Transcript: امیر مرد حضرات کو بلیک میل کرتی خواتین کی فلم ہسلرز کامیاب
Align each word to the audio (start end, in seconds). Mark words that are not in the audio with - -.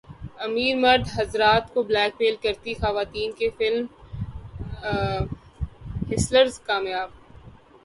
امیر 0.45 0.75
مرد 0.83 1.03
حضرات 1.17 1.63
کو 1.73 1.79
بلیک 1.89 2.13
میل 2.19 2.35
کرتی 2.43 2.73
خواتین 2.81 3.29
کی 3.37 3.47
فلم 3.57 3.85
ہسلرز 6.11 6.55
کامیاب 6.67 7.09